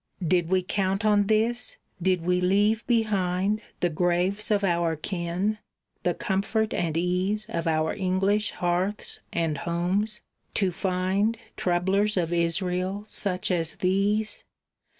"Did 0.27 0.49
we 0.49 0.63
count 0.63 1.05
on 1.05 1.27
this? 1.27 1.77
Did 2.01 2.21
we 2.23 2.41
leave 2.41 2.83
behind 2.87 3.61
The 3.81 3.91
graves 3.91 4.49
of 4.49 4.63
our 4.63 4.95
kin, 4.95 5.59
the 6.01 6.15
comfort 6.15 6.73
and 6.73 6.97
ease 6.97 7.45
Of 7.47 7.67
our 7.67 7.93
English 7.93 8.49
hearths 8.49 9.19
and 9.31 9.59
homes, 9.59 10.21
to 10.55 10.71
find 10.71 11.37
Troublers 11.55 12.17
of 12.17 12.33
Israel 12.33 13.03
such 13.05 13.51
as 13.51 13.75
these? 13.75 14.43